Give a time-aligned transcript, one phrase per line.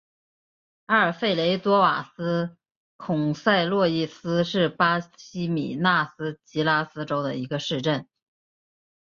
[0.87, 2.57] 阿尔弗雷多瓦斯
[2.97, 8.07] 孔塞洛斯是巴西米纳斯吉拉斯州的一个市镇。